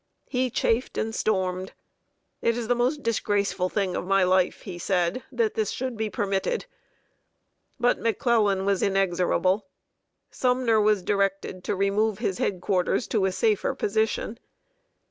He 0.25 0.49
chafed 0.49 0.97
and 0.97 1.13
stormed: 1.13 1.73
"It 2.41 2.57
is 2.57 2.67
the 2.67 2.73
most 2.73 3.03
disgraceful 3.03 3.69
thing 3.69 3.95
of 3.95 4.03
my 4.07 4.23
life," 4.23 4.61
he 4.61 4.79
said, 4.79 5.21
"that 5.31 5.53
this 5.53 5.69
should 5.69 5.95
be 5.95 6.09
permitted." 6.09 6.65
But 7.79 7.99
McClellan 7.99 8.65
was 8.65 8.81
inexorable. 8.81 9.67
Sumner 10.31 10.81
was 10.81 11.03
directed 11.03 11.63
to 11.65 11.75
remove 11.75 12.17
his 12.17 12.39
head 12.39 12.61
quarters 12.61 13.05
to 13.09 13.25
a 13.27 13.31
safer 13.31 13.75
position. 13.75 14.39